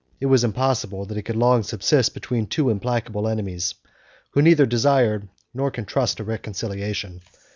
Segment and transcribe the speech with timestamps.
[0.19, 3.75] It was impossible that it could long subsist between two implacable enemies,
[4.31, 7.21] who neither desired nor could trust a reconciliation.